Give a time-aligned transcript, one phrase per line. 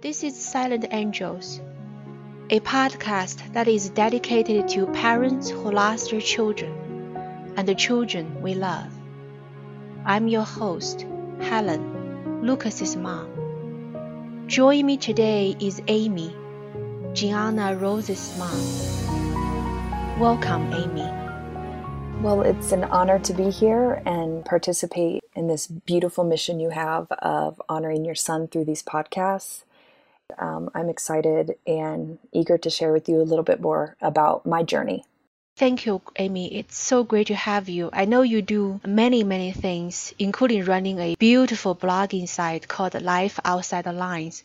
[0.00, 1.60] This is Silent Angels,
[2.50, 7.16] a podcast that is dedicated to parents who lost their children
[7.56, 8.92] and the children we love.
[10.04, 11.04] I'm your host,
[11.40, 14.44] Helen, Lucas's mom.
[14.46, 16.32] Joining me today is Amy,
[17.12, 20.20] Gianna Rose's mom.
[20.20, 22.22] Welcome, Amy.
[22.22, 27.10] Well, it's an honor to be here and participate in this beautiful mission you have
[27.10, 29.64] of honoring your son through these podcasts.
[30.36, 34.62] Um, I'm excited and eager to share with you a little bit more about my
[34.62, 35.04] journey.
[35.56, 36.54] Thank you, Amy.
[36.54, 37.90] It's so great to have you.
[37.92, 43.40] I know you do many, many things, including running a beautiful blogging site called Life
[43.44, 44.44] Outside the Lines.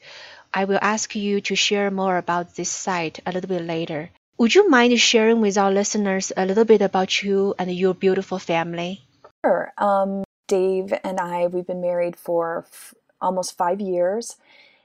[0.54, 4.10] I will ask you to share more about this site a little bit later.
[4.40, 8.40] Would you mind sharing with our listeners a little bit about you and your beautiful
[8.40, 9.02] family?
[9.46, 9.72] Sure.
[9.78, 14.36] Um, Dave and I, we've been married for f- almost five years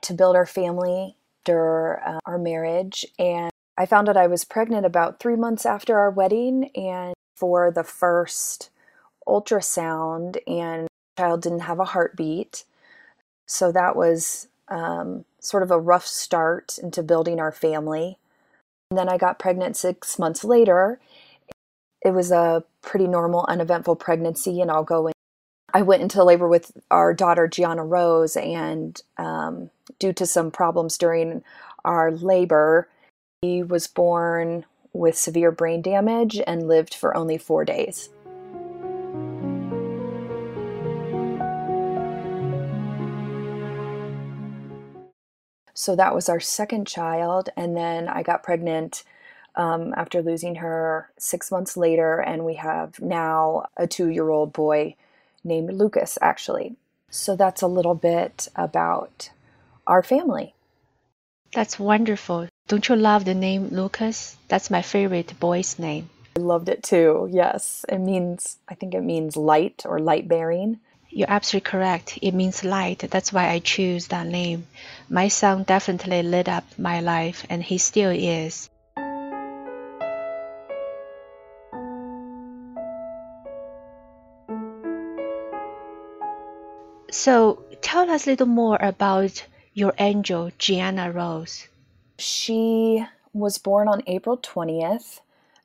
[0.03, 3.07] to build our family after uh, our marriage.
[3.19, 6.71] And I found out I was pregnant about three months after our wedding.
[6.75, 8.71] And for the first
[9.27, 12.65] ultrasound, and child didn't have a heartbeat.
[13.47, 18.19] So that was um, sort of a rough start into building our family.
[18.91, 20.99] And then I got pregnant six months later.
[22.03, 25.13] It was a pretty normal, uneventful pregnancy, and I'll go in.
[25.75, 30.97] I went into labor with our daughter Gianna Rose, and um, due to some problems
[30.97, 31.45] during
[31.85, 32.89] our labor,
[33.43, 38.09] he was born with severe brain damage and lived for only four days.
[45.75, 49.05] So that was our second child, and then I got pregnant
[49.55, 54.55] um, after losing her six months later, and we have now a two year old
[54.55, 54.97] boy
[55.49, 56.77] named Lucas, actually.
[57.11, 59.31] So that's a little bit about
[59.87, 60.55] our family.
[61.53, 62.49] That's wonderful.
[62.69, 64.37] Don't you love the name Lucas?
[64.49, 66.11] That's my favorite boy's name.
[66.37, 67.29] I loved it too.
[67.33, 67.87] Yes.
[67.89, 70.79] It means, I think it means light or light bearing.
[71.09, 72.19] You're absolutely correct.
[72.21, 72.99] It means light.
[73.11, 74.67] That's why I choose that name.
[75.09, 78.69] My son definitely lit up my life, and he still is.
[87.19, 91.67] So, tell us a little more about your angel, Gianna Rose.
[92.17, 95.19] She was born on April 20th,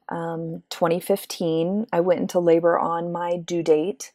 [0.10, 1.86] um, 2015.
[1.94, 4.14] I went into labor on my due date.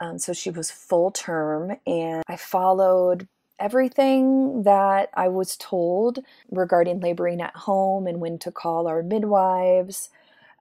[0.00, 3.26] Um, so she was full term, and I followed
[3.58, 6.20] everything that I was told
[6.52, 10.08] regarding laboring at home and when to call our midwives.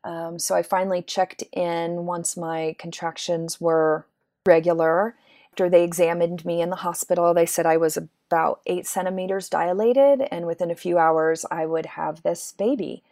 [0.04, 4.08] Um, so I finally checked in once my contractions were
[4.44, 5.16] regular
[5.54, 10.28] after they examined me in the hospital, they said I was about eight centimeters dilated,
[10.32, 13.04] and within a few hours, I would have this baby.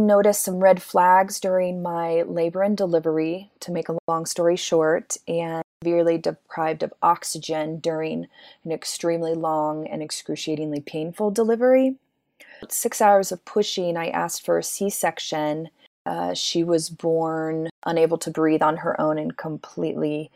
[0.00, 5.16] Noticed some red flags during my labor and delivery, to make a long story short,
[5.28, 8.26] and severely deprived of oxygen during
[8.64, 11.94] an extremely long and excruciatingly painful delivery.
[12.68, 15.68] Six hours of pushing, I asked for a C section.
[16.04, 20.32] Uh, she was born unable to breathe on her own and completely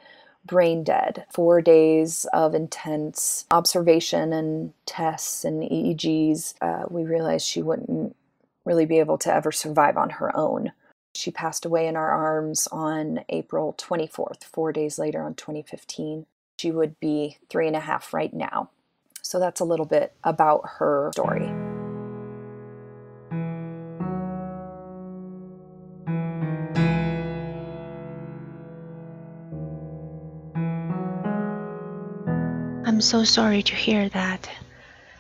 [0.48, 1.24] brain dead.
[1.30, 6.54] Four days of intense observation and tests and EEGs.
[6.60, 8.16] Uh, we realized she wouldn't
[8.64, 10.72] really be able to ever survive on her own.
[11.14, 16.26] She passed away in our arms on April 24th, four days later on 2015.
[16.58, 18.70] She would be three and a half right now.
[19.22, 21.67] So that's a little bit about her story.
[32.98, 34.50] I'm so sorry to hear that.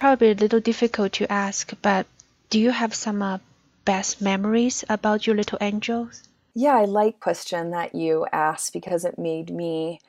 [0.00, 2.08] Probably a little difficult to ask, but
[2.50, 3.38] do you have some uh,
[3.84, 6.24] best memories about your little angels?
[6.54, 10.00] Yeah, I like question that you asked because it made me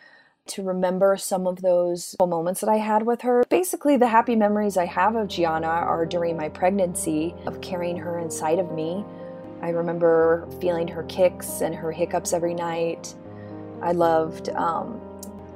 [0.47, 3.45] to remember some of those moments that I had with her.
[3.51, 8.18] Basically, the happy memories I have of Gianna are during my pregnancy, of carrying her
[8.18, 9.06] inside of me.
[9.62, 13.13] I remember feeling her kicks and her hiccups every night.
[13.83, 15.00] I loved um,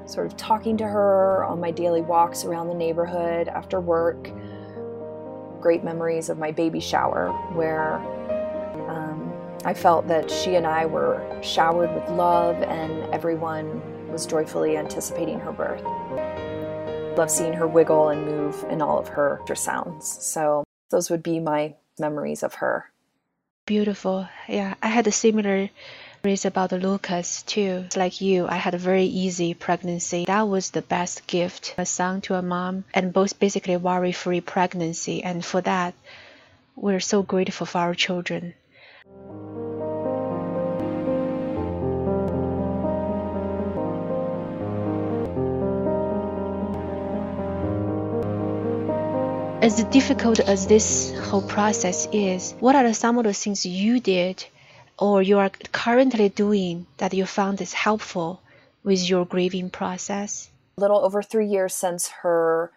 [0.06, 4.30] sort of talking to her on my daily walks around the neighborhood after work.
[5.62, 7.96] Great memories of my baby shower where
[8.90, 9.34] um,
[9.66, 15.40] I felt that she and I were showered with love and everyone was joyfully anticipating
[15.40, 15.84] her birth.
[17.18, 20.06] Love seeing her wiggle and move in all of her sounds.
[20.06, 22.92] So those would be my memories of her.
[23.66, 24.28] Beautiful.
[24.50, 25.70] Yeah, I had a similar
[26.25, 27.84] It's about Lucas too.
[27.98, 30.24] Like you, I had a very easy pregnancy.
[30.24, 35.22] That was the best gift, a son to a mom, and both basically worry-free pregnancy.
[35.22, 35.94] And for that,
[36.78, 38.54] we're so grateful for our children.
[49.62, 54.46] As difficult as this whole process is, what are some of the things you did
[54.98, 58.42] or you are currently doing that you found is helpful
[58.84, 60.50] with your grieving process?
[60.78, 62.72] A little over three years since her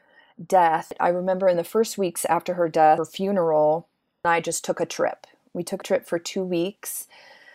[0.45, 3.89] death, I remember in the first weeks after her death, her funeral,
[4.25, 5.27] I just took a trip.
[5.53, 7.07] We took a trip for two weeks.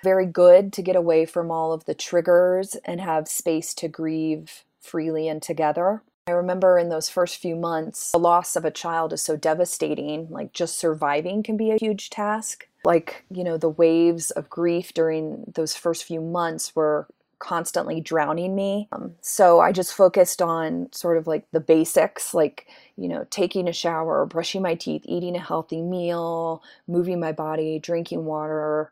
[0.04, 4.64] Very good to get away from all of the triggers and have space to grieve
[4.80, 6.02] freely and together.
[6.28, 10.28] I remember in those first few months, the loss of a child is so devastating.
[10.30, 12.68] Like just surviving can be a huge task.
[12.84, 17.08] Like, you know, the waves of grief during those first few months were
[17.40, 18.88] constantly drowning me.
[18.92, 22.68] Um, so I just focused on sort of like the basics, like,
[22.98, 27.80] you know, taking a shower, brushing my teeth, eating a healthy meal, moving my body,
[27.80, 28.92] drinking water,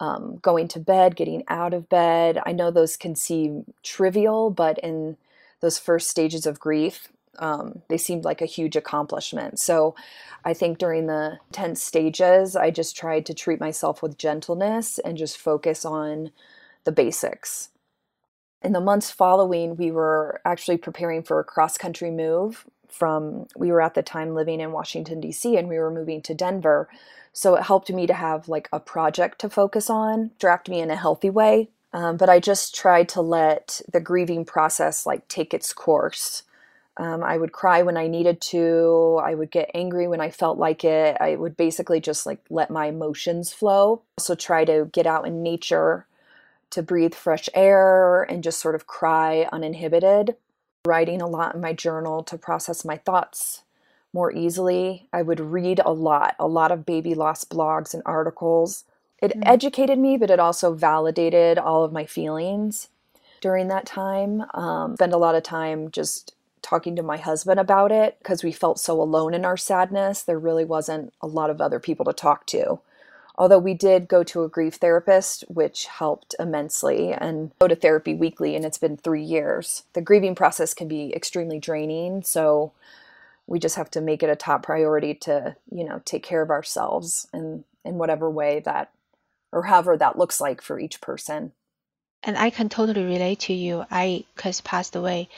[0.00, 2.40] um, going to bed, getting out of bed.
[2.46, 5.16] I know those can seem trivial, but in
[5.60, 7.08] those first stages of grief,
[7.38, 9.58] um, they seemed like a huge accomplishment.
[9.58, 9.94] So
[10.44, 15.16] I think during the tense stages, I just tried to treat myself with gentleness and
[15.16, 16.30] just focus on
[16.84, 17.70] the basics.
[18.62, 23.70] In the months following, we were actually preparing for a cross country move from, we
[23.70, 26.88] were at the time living in Washington, D.C., and we were moving to Denver.
[27.32, 30.90] So it helped me to have like a project to focus on, distract me in
[30.90, 35.54] a healthy way um, but I just tried to let the grieving process like take
[35.54, 36.42] its course.
[36.98, 39.20] Um, I would cry when I needed to.
[39.22, 41.16] I would get angry when I felt like it.
[41.20, 44.02] I would basically just like let my emotions flow.
[44.18, 46.06] Also, try to get out in nature
[46.70, 50.36] to breathe fresh air and just sort of cry uninhibited.
[50.86, 53.62] Writing a lot in my journal to process my thoughts
[54.12, 55.08] more easily.
[55.12, 58.84] I would read a lot, a lot of baby loss blogs and articles
[59.20, 59.42] it mm.
[59.44, 62.88] educated me, but it also validated all of my feelings
[63.40, 64.44] during that time.
[64.54, 68.52] Um, spend a lot of time just talking to my husband about it because we
[68.52, 70.22] felt so alone in our sadness.
[70.22, 72.80] There really wasn't a lot of other people to talk to.
[73.36, 78.12] Although we did go to a grief therapist, which helped immensely, and go to therapy
[78.12, 79.84] weekly, and it's been three years.
[79.92, 82.72] The grieving process can be extremely draining, so
[83.46, 86.50] we just have to make it a top priority to, you know, take care of
[86.50, 88.90] ourselves in, in whatever way that
[89.52, 91.52] or however that looks like for each person.
[92.22, 93.84] And I can totally relate to you.
[93.90, 95.28] I, cause passed away,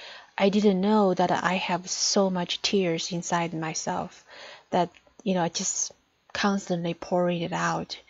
[0.40, 4.24] I didn't know that I have so much tears inside myself
[4.70, 4.88] that,
[5.22, 5.92] you know, I just
[6.32, 8.00] constantly pouring it out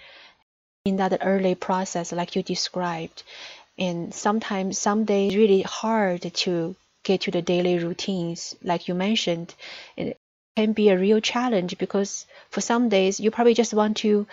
[0.85, 3.25] in that early process, like you described.
[3.77, 9.53] And sometimes, some days, really hard to get to the daily routines, like you mentioned.
[9.97, 10.17] It
[10.57, 14.29] can be a real challenge because for some days, you probably just want to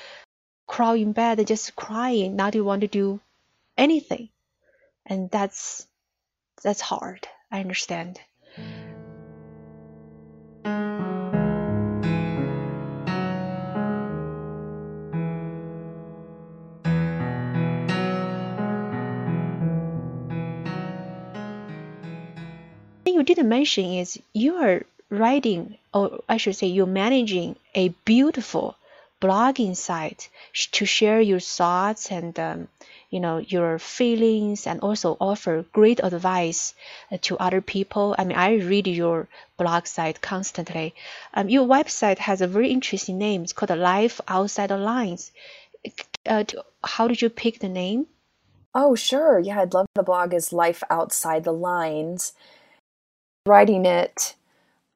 [0.68, 3.20] crawl in bed and just crying, not to want to do
[3.76, 4.30] anything.
[5.04, 5.88] And that's
[6.62, 7.28] that's hard.
[7.52, 8.20] I understand.
[23.18, 28.76] you didn't mention is you are writing, or I should say, you're managing a beautiful
[29.20, 30.30] blogging site
[30.74, 32.68] to share your thoughts and um,
[33.10, 36.74] you know your feelings and also offer great advice
[37.12, 38.16] uh, to other people.
[38.18, 40.94] I mean i read your blog site constantly.
[41.34, 43.44] Um, your website has a very interesting name.
[43.44, 45.32] It's called life outside the lines.
[46.26, 46.44] Uh,
[46.84, 48.08] how did you pick the name?
[48.74, 49.40] Oh sure.
[49.40, 52.34] Yeah i'd love the blog is life outside the lines.
[53.46, 54.36] Writing it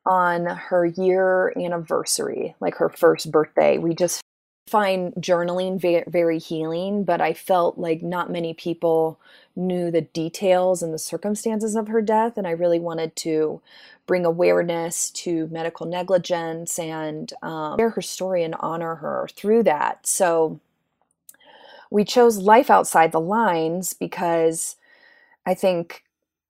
[0.06, 3.78] on her year anniversary, like her first birthday.
[3.78, 4.22] We just
[4.68, 9.20] find journaling very, very healing, but I felt like not many people
[9.56, 12.38] knew the details and the circumstances of her death.
[12.38, 13.62] And I really wanted to
[14.08, 20.08] bring awareness to medical negligence and um, share her story and honor her through that.
[20.08, 20.60] So
[21.90, 24.78] we chose Life Outside the Lines because
[25.46, 26.04] I think,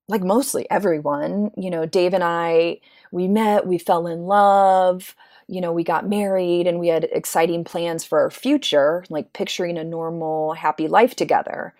[0.08, 2.80] like mostly everyone, you know, Dave and I
[3.12, 5.16] we met, we fell in love,
[5.52, 9.78] you know, we got married and we had exciting plans for our future, like picturing
[9.78, 11.74] a normal, happy life together,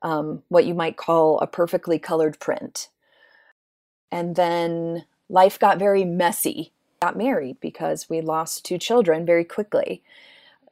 [0.00, 2.88] um, what you might call a perfectly colored print.
[4.10, 6.72] And then life got very messy.
[7.02, 10.02] Got married because we lost two children very quickly.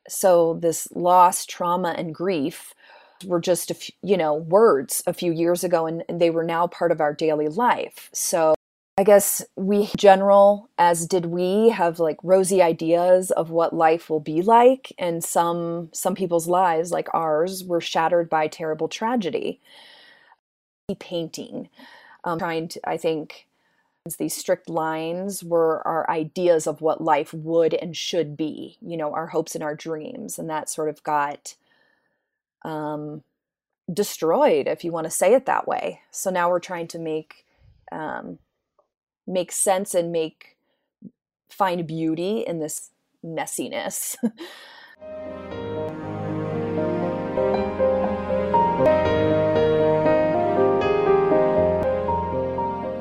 [0.08, 2.74] So, this loss, trauma, and grief
[3.24, 6.42] were just a few, you know words a few years ago and, and they were
[6.42, 8.55] now part of our daily life so
[8.98, 14.20] i guess we general as did we have like rosy ideas of what life will
[14.20, 19.60] be like and some some people's lives like ours were shattered by terrible tragedy
[20.98, 21.68] painting
[22.24, 23.46] um, trying to i think
[24.18, 29.12] these strict lines were our ideas of what life would and should be you know
[29.12, 31.56] our hopes and our dreams and that sort of got
[32.66, 33.22] um,
[33.92, 36.00] destroyed, if you want to say it that way.
[36.10, 37.46] So now we're trying to make
[37.92, 38.38] um,
[39.26, 40.56] make sense and make
[41.48, 42.90] find beauty in this
[43.24, 44.16] messiness.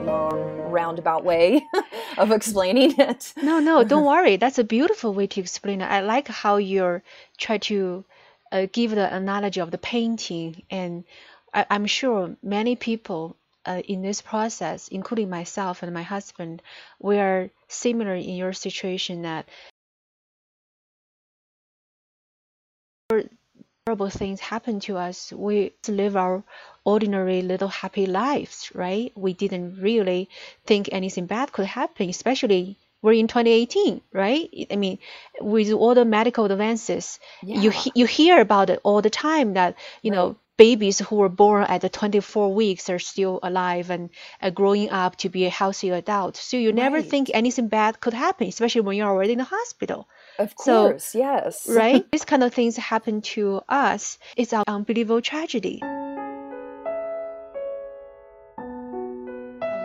[0.05, 1.65] Long roundabout way
[2.17, 3.33] of explaining it.
[3.41, 4.37] No, no, don't worry.
[4.37, 5.85] That's a beautiful way to explain it.
[5.85, 7.03] I like how you're
[7.37, 8.05] try to
[8.51, 11.03] uh, give the analogy of the painting, and
[11.53, 13.35] I, am sure many people
[13.65, 16.61] uh, in this process, including myself and my husband,
[16.99, 19.47] we are similar in your situation that
[23.85, 25.31] terrible things happen to us.
[25.31, 26.43] We live our
[26.83, 29.11] ordinary little happy lives, right?
[29.15, 30.29] We didn't really
[30.65, 34.49] think anything bad could happen, especially we're in 2018, right?
[34.71, 34.97] I mean,
[35.39, 37.61] with all the medical advances, yeah.
[37.61, 40.17] you you hear about it all the time that you right.
[40.17, 44.09] know babies who were born at the 24 weeks are still alive and
[44.41, 46.37] uh, growing up to be a healthy adult.
[46.37, 47.09] So you never right.
[47.09, 50.07] think anything bad could happen, especially when you're already in the hospital.
[50.39, 51.67] Of course, so, yes.
[51.67, 52.05] right?
[52.11, 54.17] These kind of things happen to us.
[54.37, 55.81] It's an unbelievable tragedy.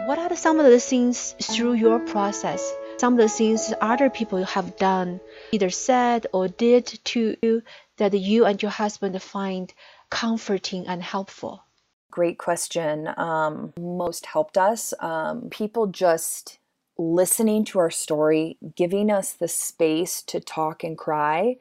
[0.07, 4.45] What are some of the things through your process some of the things other people
[4.45, 5.21] have done,
[5.53, 7.63] either said or did to you
[7.97, 9.73] that you and your husband find
[10.11, 11.65] comforting and helpful?
[12.11, 13.09] Great question.
[13.17, 14.93] Um, most helped us.
[15.01, 16.59] Um, people just
[16.99, 21.57] listening to our story, giving us the space to talk and cry,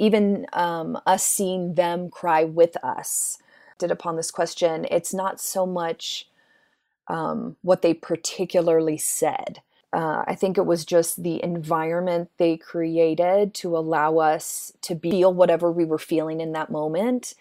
[0.00, 3.38] even um, us seeing them cry with us.
[3.78, 6.28] Did upon this question, it's not so much
[7.06, 9.62] um, what they particularly said
[9.92, 15.34] uh, I think it was just the environment they created to allow us to feel
[15.34, 17.34] whatever we were feeling in that moment,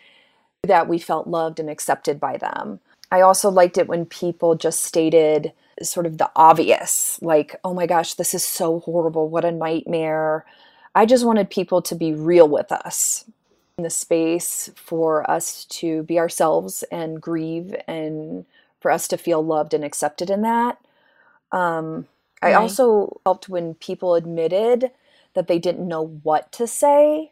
[0.63, 2.79] that we felt loved and accepted by them.
[3.11, 7.85] I also liked it when people just stated sort of the obvious, like, oh my
[7.85, 9.29] gosh, this is so horrible.
[9.29, 10.45] What a nightmare.
[10.93, 13.25] I just wanted people to be real with us
[13.77, 18.45] in the space for us to be ourselves and grieve and
[18.81, 20.77] for us to feel loved and accepted in that.
[21.51, 22.07] Um,
[22.41, 24.91] I also helped when people admitted
[25.33, 27.31] that they didn't know what to say,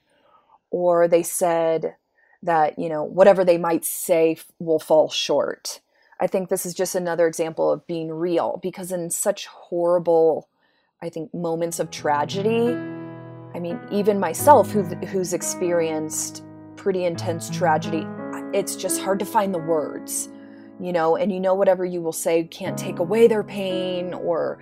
[0.69, 1.95] or they said
[2.43, 5.81] that, you know, whatever they might say will fall short.
[6.19, 10.47] I think this is just another example of being real because in such horrible,
[11.01, 12.73] I think, moments of tragedy,
[13.53, 16.43] I mean, even myself, who, who's experienced
[16.75, 18.05] pretty intense tragedy,
[18.53, 20.29] it's just hard to find the words,
[20.79, 24.59] you know, and you know, whatever you will say can't take away their pain or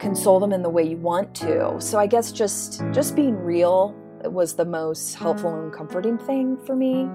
[0.00, 1.80] console them in the way you want to.
[1.80, 6.74] So I guess just just being real was the most helpful and comforting thing for
[6.74, 7.08] me.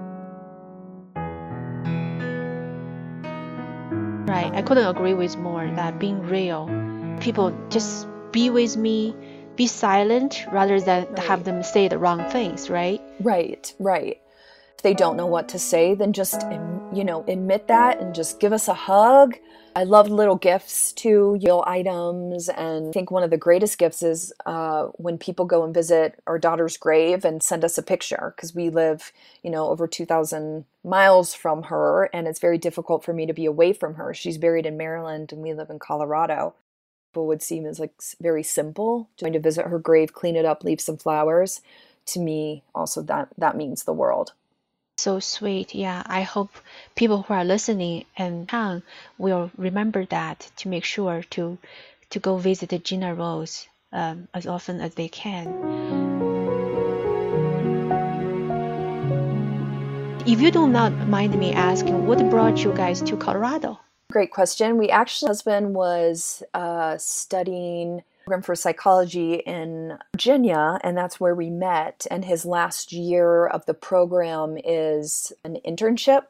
[4.32, 4.51] Right.
[4.54, 6.68] I couldn't agree with more that being real.
[7.20, 9.15] People just be with me,
[9.56, 11.20] be silent rather than right.
[11.20, 13.01] have them say the wrong things, right?
[13.20, 14.20] Right, right.
[14.75, 16.42] If they don't know what to say, then just
[16.94, 19.36] you know, admit that and just give us a hug
[19.77, 22.48] I love little gifts too, little items.
[22.48, 26.17] And I think one of the greatest gifts is uh, when people go and visit
[26.27, 29.12] our daughter's grave and send us a picture because we live,
[29.44, 32.05] you know, over 2,000 miles from her.
[32.13, 34.13] And it's very difficult for me to be away from her.
[34.13, 36.55] She's buried in Maryland and we live in Colorado.
[37.12, 39.10] People would seem as like very simple.
[39.20, 41.62] Going to visit her grave, clean it up, leave some flowers.
[42.08, 44.34] To me, also that that means the world.
[44.97, 45.75] So sweet.
[45.75, 46.51] Yeah, I hope
[46.95, 48.81] people who are listening and town
[49.17, 51.57] will remember that to make sure to
[52.11, 55.45] to go visit Gianna Rose um, as often as they can.
[60.25, 63.79] If you do not mind me asking, what brought you guys to Colorado?
[64.11, 64.77] Great question.
[64.77, 71.51] We actually, husband was uh, studying program for psychology in Virginia, and that's where we
[71.51, 72.08] met.
[72.10, 76.24] And his last year of the program is an internship.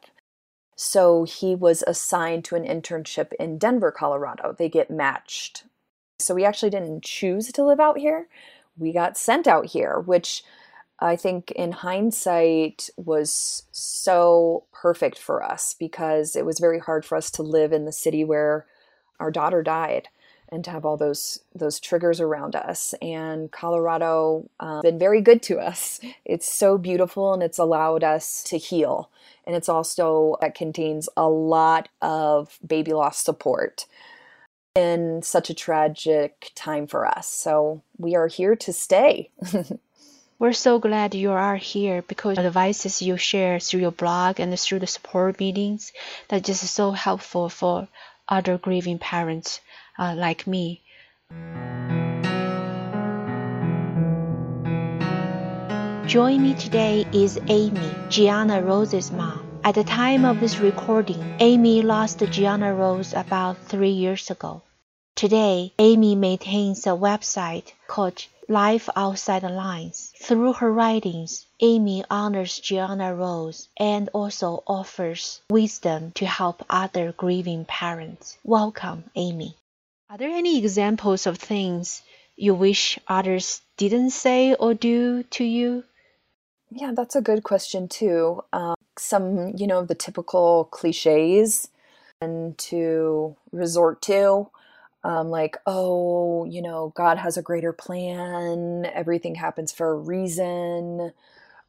[0.76, 4.54] So he was assigned to an internship in Denver, Colorado.
[4.58, 5.64] They get matched.
[6.18, 8.28] So we actually didn't choose to live out here.
[8.76, 10.44] We got sent out here, which
[11.00, 17.16] I think in hindsight was so perfect for us because it was very hard for
[17.16, 18.66] us to live in the city where
[19.18, 20.08] our daughter died
[20.50, 22.94] and to have all those those triggers around us.
[23.02, 26.00] And colorado um, been very good to us.
[26.24, 29.10] It's so beautiful and it's allowed us to heal.
[29.46, 33.86] And it's also that contains a lot of baby loss support.
[34.74, 37.26] In such a tragic time for us.
[37.28, 39.30] So we are here to stay.
[40.38, 44.60] We're so glad you are here because the advices you share through your blog and
[44.60, 45.94] through the support meetings
[46.28, 47.88] that just so helpful for
[48.28, 49.60] other grieving parents
[49.98, 50.82] uh, like me.
[56.06, 59.44] Join me today is Amy, Gianna Rose's mom.
[59.64, 64.62] At the time of this recording, Amy lost Gianna Rose about three years ago.
[65.16, 70.12] Today, Amy maintains a website called Life Outside the Lines.
[70.20, 77.64] Through her writings, Amy honors Gianna Rose and also offers wisdom to help other grieving
[77.64, 78.38] parents.
[78.44, 79.56] Welcome, Amy.
[80.08, 82.02] Are there any examples of things
[82.36, 85.82] you wish others didn't say or do to you?
[86.70, 88.42] Yeah, that's a good question too.
[88.52, 91.68] Um, some, you know, the typical cliches
[92.20, 94.48] and to resort to
[95.02, 101.12] um, like, oh, you know, God has a greater plan, everything happens for a reason.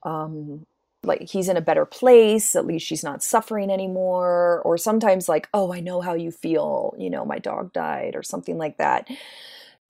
[0.04, 0.66] Um,
[1.08, 4.62] like he's in a better place, at least she's not suffering anymore.
[4.64, 8.24] Or sometimes, like, oh, I know how you feel, you know, my dog died, or
[8.24, 9.08] something like that.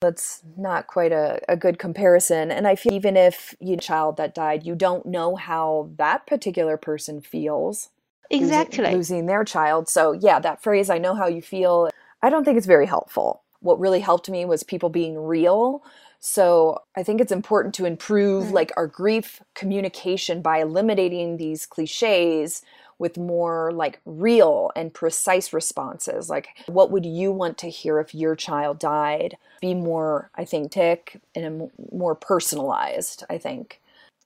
[0.00, 2.52] That's not quite a, a good comparison.
[2.52, 6.76] And I feel even if you child that died, you don't know how that particular
[6.76, 7.88] person feels.
[8.30, 8.84] Exactly.
[8.84, 9.88] Losing, losing their child.
[9.88, 11.90] So, yeah, that phrase, I know how you feel,
[12.22, 13.42] I don't think it's very helpful.
[13.60, 15.82] What really helped me was people being real.
[16.20, 18.52] So I think it's important to improve mm.
[18.52, 22.62] like our grief communication by eliminating these cliches
[22.98, 26.28] with more like real and precise responses.
[26.28, 29.36] Like, what would you want to hear if your child died?
[29.60, 33.80] Be more, I think, tick and more personalized, I think.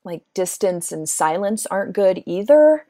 [0.05, 2.87] Like, distance and silence aren't good either.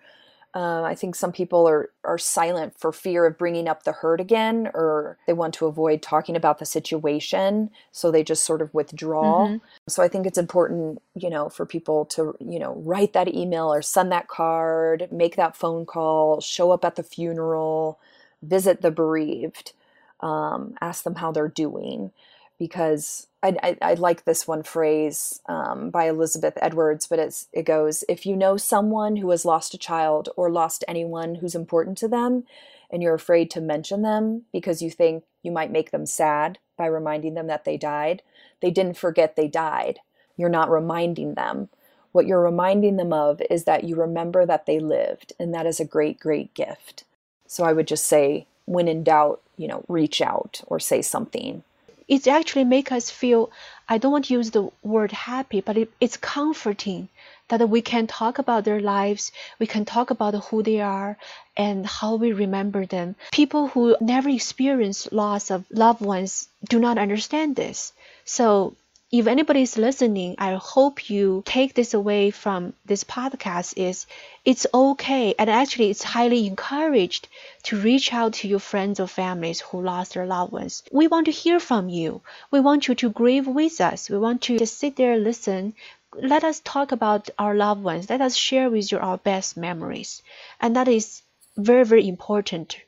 [0.54, 4.20] Uh, I think some people are, are silent for fear of bringing up the hurt
[4.20, 8.74] again, or they want to avoid talking about the situation, so they just sort of
[8.74, 9.46] withdraw.
[9.46, 9.56] Mm-hmm.
[9.88, 13.72] So I think it's important, you know, for people to, you know, write that email
[13.72, 17.98] or send that card, make that phone call, show up at the funeral,
[18.42, 19.72] visit the bereaved,
[20.20, 22.12] um, ask them how they're doing,
[22.58, 27.64] because I, I, I, like this one phrase um, by Elizabeth Edwards, but it's, it
[27.64, 31.98] goes If you know someone who has lost a child or lost anyone who's important
[31.98, 32.44] to them,
[32.90, 36.86] and you're afraid to mention them because you think you might make them sad by
[36.86, 38.22] reminding them that they died,
[38.60, 39.98] they didn't forget they died.
[40.36, 41.68] You're not reminding them.
[42.12, 45.80] What you're reminding them of is that you remember that they lived, and that is
[45.80, 47.04] a great, great gift.
[47.46, 51.64] So I would just say, when in doubt, you know, reach out or say something
[52.08, 53.50] it actually make us feel
[53.88, 57.08] i don't want to use the word happy but it, it's comforting
[57.48, 61.16] that we can talk about their lives we can talk about who they are
[61.56, 63.14] and how we remember them.
[63.32, 67.92] People who never experience loss of loved ones do not understand this.
[68.24, 68.74] So
[69.12, 74.06] if anybody is listening, I hope you take this away from this podcast is
[74.42, 77.28] it's okay and actually it's highly encouraged
[77.64, 80.82] to reach out to your friends or families who lost their loved ones.
[80.90, 82.22] We want to hear from you.
[82.50, 84.08] We want you to grieve with us.
[84.08, 85.74] We want you to sit there, listen.
[86.14, 88.08] Let us talk about our loved ones.
[88.08, 90.22] Let us share with you our best memories.
[90.58, 91.20] And that is
[91.58, 92.78] very, very important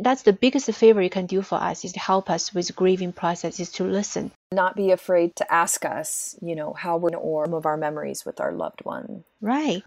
[0.00, 3.12] that's the biggest favor you can do for us is to help us with grieving
[3.12, 7.44] process is to listen not be afraid to ask us you know how we're or
[7.46, 9.82] some of our memories with our loved one right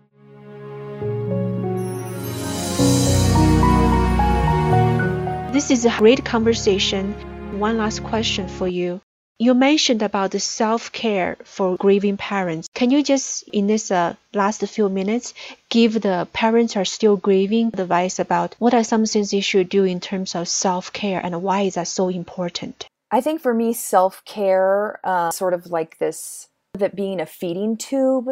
[5.53, 7.13] this is a great conversation
[7.59, 9.01] one last question for you
[9.39, 12.67] you mentioned about the self-care for grieving parents.
[12.73, 15.35] Can you just, in this uh, last few minutes,
[15.69, 19.83] give the parents are still grieving advice about what are some things they should do
[19.83, 22.87] in terms of self-care and why is that so important?
[23.11, 28.29] I think for me, self-care, uh, sort of like this, that being a feeding tube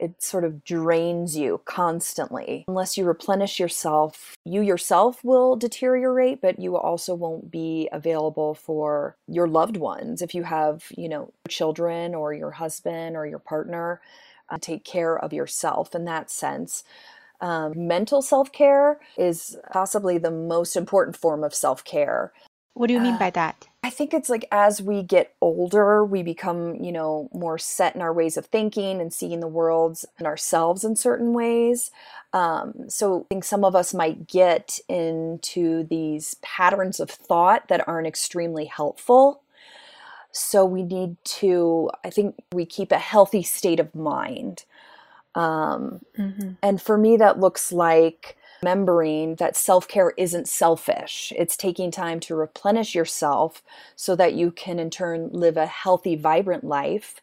[0.00, 2.64] it sort of drains you constantly.
[2.66, 9.16] Unless you replenish yourself, you yourself will deteriorate, but you also won't be available for
[9.28, 10.22] your loved ones.
[10.22, 14.00] If you have, you know, children or your husband or your partner,
[14.48, 16.82] uh, take care of yourself in that sense.
[17.42, 22.32] Um, mental self care is possibly the most important form of self care.
[22.74, 23.68] What do you mean uh, by that?
[23.82, 28.02] I think it's like as we get older, we become, you know, more set in
[28.02, 31.90] our ways of thinking and seeing the world and ourselves in certain ways.
[32.32, 37.86] Um, so I think some of us might get into these patterns of thought that
[37.88, 39.42] aren't extremely helpful.
[40.32, 44.64] So we need to, I think we keep a healthy state of mind.
[45.34, 46.52] Um, mm-hmm.
[46.62, 51.32] And for me, that looks like remembering that self care isn't selfish.
[51.36, 53.62] It's taking time to replenish yourself
[53.96, 57.20] so that you can, in turn, live a healthy, vibrant life,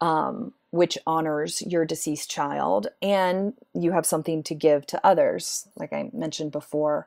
[0.00, 5.92] um, which honors your deceased child, and you have something to give to others, like
[5.92, 7.06] I mentioned before.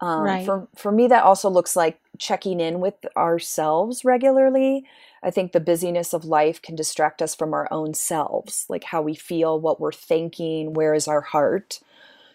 [0.00, 0.44] Um, right.
[0.44, 4.84] For for me, that also looks like checking in with ourselves regularly.
[5.22, 9.00] I think the busyness of life can distract us from our own selves, like how
[9.00, 11.80] we feel, what we're thinking, where is our heart.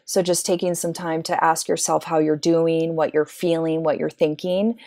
[0.10, 4.00] So just taking some time to ask yourself how you're doing, what you're feeling, what
[4.00, 4.80] you're thinking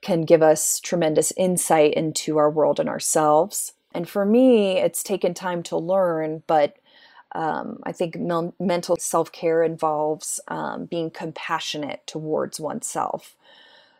[0.00, 3.74] can give us tremendous insight into our world and ourselves.
[3.92, 6.78] And for me, it's taken time to learn, but
[7.34, 13.36] um, I think mel- mental self care involves um, being compassionate towards oneself.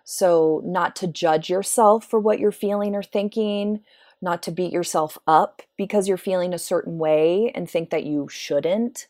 [0.04, 3.84] So, not to judge yourself for what you're feeling or thinking,
[4.22, 8.26] not to beat yourself up because you're feeling a certain way and think that you
[8.30, 9.06] shouldn't.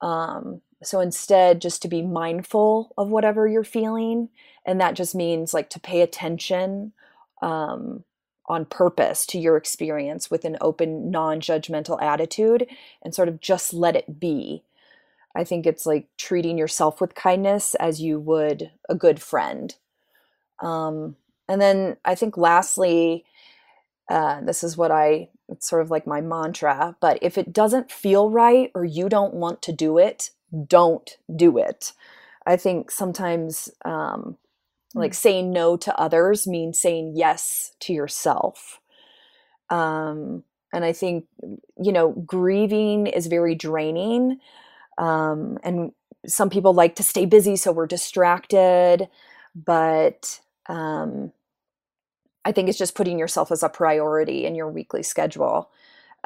[0.00, 4.28] Um, so instead, just to be mindful of whatever you're feeling.
[4.64, 6.92] And that just means like to pay attention
[7.40, 8.04] um,
[8.46, 12.66] on purpose to your experience with an open, non judgmental attitude
[13.02, 14.64] and sort of just let it be.
[15.34, 19.74] I think it's like treating yourself with kindness as you would a good friend.
[20.60, 21.16] Um,
[21.48, 23.24] and then I think lastly,
[24.10, 27.90] uh, this is what I, it's sort of like my mantra, but if it doesn't
[27.90, 30.30] feel right or you don't want to do it,
[30.66, 31.92] don't do it.
[32.46, 34.36] I think sometimes um,
[34.94, 35.16] like hmm.
[35.16, 38.80] saying no to others means saying yes to yourself.
[39.70, 41.26] Um, and I think,
[41.82, 44.38] you know, grieving is very draining.
[44.98, 45.92] Um, and
[46.26, 49.08] some people like to stay busy, so we're distracted.
[49.54, 51.32] But um,
[52.44, 55.70] I think it's just putting yourself as a priority in your weekly schedule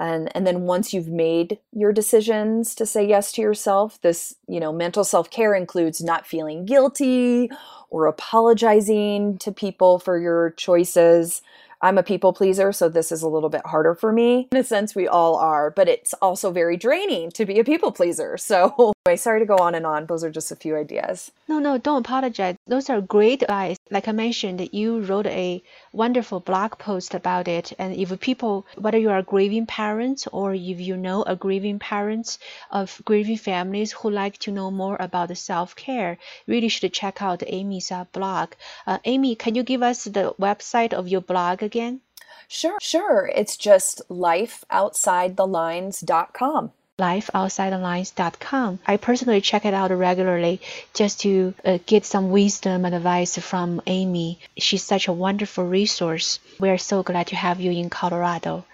[0.01, 4.59] and and then once you've made your decisions to say yes to yourself this you
[4.59, 7.49] know mental self-care includes not feeling guilty
[7.91, 11.43] or apologizing to people for your choices
[11.83, 14.49] I'm a people pleaser, so this is a little bit harder for me.
[14.53, 17.91] In a sense, we all are, but it's also very draining to be a people
[17.91, 18.37] pleaser.
[18.37, 20.05] So, anyway, sorry to go on and on.
[20.05, 21.33] Those are just a few ideas.
[21.49, 22.57] No, no, don't apologize.
[22.67, 23.79] Those are great advice.
[23.91, 27.73] Like I mentioned, you wrote a wonderful blog post about it.
[27.79, 32.39] And if people, whether you are grieving parents or if you know a grieving parents
[32.71, 37.23] of grieving families who like to know more about the self care, really should check
[37.23, 38.53] out Amy's uh, blog.
[38.87, 42.03] Uh, Amy, can you give us the website of your blog again?
[42.49, 43.31] Sure, sure.
[43.35, 48.79] It's just lifeoutsidethelines.com lifeoutsidethelines.com.
[48.87, 50.61] I personally check it out regularly
[50.95, 54.39] just to uh, get some wisdom and advice from Amy.
[54.57, 56.39] She's such a wonderful resource.
[56.59, 58.65] We are so glad to have you in Colorado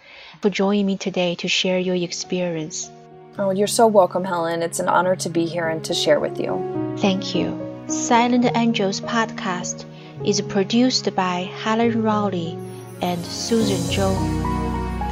[0.43, 2.91] for joining me today to share your experience.
[3.39, 4.63] Oh, you're so welcome, Helen.
[4.63, 6.97] It's an honor to be here and to share with you.
[6.99, 7.85] Thank you.
[7.89, 9.85] Silent Angels podcast
[10.25, 12.59] is produced by Helen Rowley
[13.03, 14.15] and Susan Zhou,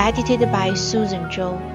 [0.01, 1.74] edited by Susan Zhou.